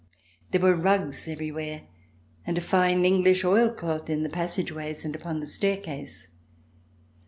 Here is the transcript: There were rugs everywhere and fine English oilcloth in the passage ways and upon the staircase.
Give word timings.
There 0.49 0.61
were 0.61 0.75
rugs 0.75 1.27
everywhere 1.27 1.83
and 2.43 2.63
fine 2.63 3.05
English 3.05 3.45
oilcloth 3.45 4.09
in 4.09 4.23
the 4.23 4.29
passage 4.29 4.71
ways 4.71 5.05
and 5.05 5.15
upon 5.15 5.41
the 5.41 5.45
staircase. 5.45 6.27